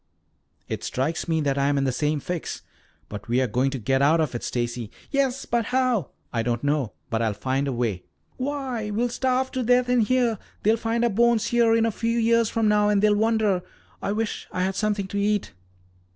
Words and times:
"It 0.67 0.83
strikes 0.83 1.27
me 1.27 1.41
that 1.41 1.59
I 1.59 1.67
am 1.67 1.77
in 1.77 1.83
the 1.83 1.91
same 1.91 2.19
fix. 2.19 2.63
But 3.07 3.27
we're 3.27 3.45
going 3.45 3.69
to 3.69 3.77
get 3.77 4.01
out 4.01 4.19
of 4.19 4.33
it, 4.33 4.41
Stacy" 4.43 4.89
"Yes, 5.11 5.45
but 5.45 5.65
how?" 5.65 6.09
"I 6.33 6.41
don't 6.41 6.63
know, 6.63 6.93
but 7.11 7.21
I'll 7.21 7.35
find 7.35 7.67
a 7.67 7.71
way." 7.71 8.05
"Why, 8.37 8.89
we'll 8.89 9.09
starve 9.09 9.51
to 9.51 9.61
death 9.61 9.89
in 9.89 9.99
here. 9.99 10.39
They'll 10.63 10.75
find 10.75 11.03
our 11.03 11.09
bones 11.11 11.49
here 11.49 11.75
a 11.75 11.91
few 11.91 12.17
years 12.17 12.49
from 12.49 12.67
now 12.67 12.89
and 12.89 13.03
they'll 13.03 13.13
wonder 13.13 13.61
I 14.01 14.11
wish 14.11 14.47
I 14.51 14.63
had 14.63 14.73
something 14.73 15.05
to 15.05 15.19
eat." 15.19 15.53